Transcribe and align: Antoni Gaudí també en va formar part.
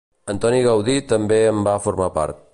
Antoni 0.33 0.61
Gaudí 0.67 0.95
també 1.13 1.41
en 1.53 1.63
va 1.69 1.77
formar 1.87 2.11
part. 2.19 2.47